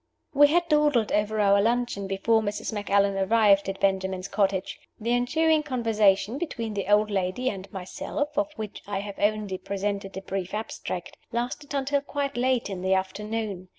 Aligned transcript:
WE 0.33 0.47
had 0.47 0.67
dawdled 0.67 1.11
over 1.11 1.39
our 1.39 1.61
luncheon 1.61 2.07
before 2.07 2.41
Mrs. 2.41 2.73
Macallan 2.73 3.15
arrived 3.19 3.69
at 3.69 3.79
Benjamin's 3.79 4.27
cottage. 4.27 4.79
The 4.99 5.13
ensuing 5.13 5.61
conversation 5.61 6.39
between 6.39 6.73
the 6.73 6.87
old 6.91 7.11
lady 7.11 7.51
and 7.51 7.71
myself 7.71 8.35
(of 8.35 8.51
which 8.55 8.81
I 8.87 8.97
have 9.01 9.19
only 9.19 9.59
presented 9.59 10.17
a 10.17 10.21
brief 10.23 10.55
abstract) 10.55 11.17
lasted 11.31 11.75
until 11.75 12.01
quite 12.01 12.35
late 12.35 12.67
in 12.67 12.81
the 12.81 12.95
afternoon. 12.95 13.67